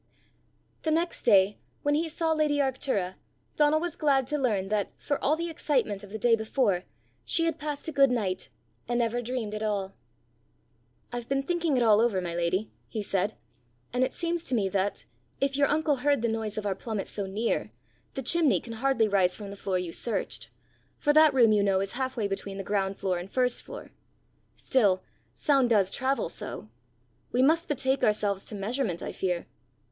The 0.81 0.89
next 0.89 1.21
day, 1.21 1.59
when 1.83 1.93
he 1.93 2.09
saw 2.09 2.31
lady 2.31 2.57
Arctura, 2.57 3.17
Donal 3.55 3.79
was 3.79 3.95
glad 3.95 4.25
to 4.29 4.37
learn 4.39 4.69
that, 4.69 4.89
for 4.97 5.23
all 5.23 5.35
the 5.35 5.47
excitement 5.47 6.03
of 6.03 6.09
the 6.09 6.17
day 6.17 6.35
before, 6.35 6.85
she 7.23 7.45
had 7.45 7.59
passed 7.59 7.87
a 7.87 7.91
good 7.91 8.09
night, 8.09 8.49
and 8.87 8.97
never 8.97 9.21
dreamed 9.21 9.53
at 9.53 9.61
all. 9.61 9.93
"I've 11.13 11.29
been 11.29 11.43
thinking 11.43 11.77
it 11.77 11.83
all 11.83 12.01
over, 12.01 12.19
my 12.19 12.33
lady," 12.33 12.71
he 12.87 13.03
said, 13.03 13.35
"and 13.93 14.03
it 14.03 14.15
seems 14.15 14.43
to 14.45 14.55
me 14.55 14.69
that, 14.69 15.05
if 15.39 15.55
your 15.55 15.67
uncle 15.67 15.97
heard 15.97 16.23
the 16.23 16.27
noise 16.27 16.57
of 16.57 16.65
our 16.65 16.73
plummet 16.73 17.07
so 17.07 17.27
near, 17.27 17.69
the 18.15 18.23
chimney 18.23 18.59
can 18.59 18.73
hardly 18.73 19.07
rise 19.07 19.35
from 19.35 19.51
the 19.51 19.55
floor 19.55 19.77
you 19.77 19.91
searched; 19.91 20.49
for 20.97 21.13
that 21.13 21.31
room, 21.31 21.51
you 21.51 21.61
know, 21.61 21.79
is 21.79 21.91
half 21.91 22.17
way 22.17 22.27
between 22.27 22.57
the 22.57 22.63
ground 22.63 22.97
floor 22.97 23.19
and 23.19 23.29
first 23.29 23.61
floor. 23.61 23.91
Still, 24.55 25.03
sound 25.31 25.69
does 25.69 25.91
travel 25.91 26.27
so! 26.27 26.69
We 27.31 27.43
must 27.43 27.67
betake 27.67 28.03
ourselves 28.03 28.45
to 28.45 28.55
measurement, 28.55 29.03
I 29.03 29.11
fear. 29.11 29.45